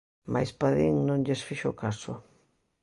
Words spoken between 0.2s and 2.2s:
Mais Padín non lles fixo caso.